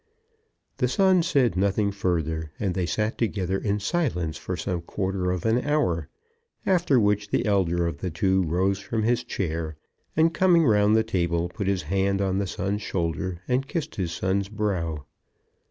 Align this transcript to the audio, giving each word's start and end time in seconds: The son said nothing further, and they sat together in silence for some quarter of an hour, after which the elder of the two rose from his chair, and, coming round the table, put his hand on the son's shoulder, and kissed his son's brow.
The 0.77 0.87
son 0.87 1.21
said 1.21 1.55
nothing 1.55 1.91
further, 1.91 2.51
and 2.59 2.73
they 2.73 2.87
sat 2.87 3.19
together 3.19 3.59
in 3.59 3.79
silence 3.79 4.35
for 4.35 4.57
some 4.57 4.81
quarter 4.81 5.29
of 5.29 5.45
an 5.45 5.59
hour, 5.63 6.09
after 6.65 6.99
which 6.99 7.27
the 7.29 7.45
elder 7.45 7.85
of 7.85 7.99
the 7.99 8.09
two 8.09 8.41
rose 8.41 8.79
from 8.79 9.03
his 9.03 9.23
chair, 9.23 9.75
and, 10.17 10.33
coming 10.33 10.65
round 10.65 10.95
the 10.95 11.03
table, 11.03 11.49
put 11.49 11.67
his 11.67 11.83
hand 11.83 12.19
on 12.19 12.39
the 12.39 12.47
son's 12.47 12.81
shoulder, 12.81 13.43
and 13.47 13.67
kissed 13.67 13.93
his 13.97 14.11
son's 14.11 14.49
brow. 14.49 15.05